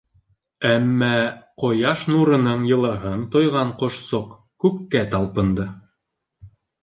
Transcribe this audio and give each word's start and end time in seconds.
Әммә 0.67 1.09
Ҡояш 1.63 2.05
нурының 2.13 2.63
йылыһын 2.71 3.27
тойған 3.35 3.75
Ҡошсоҡ 3.83 4.33
күккә 4.65 5.03
талпынды. 5.15 5.69